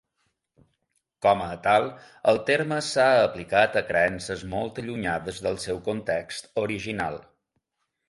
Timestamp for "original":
6.67-7.25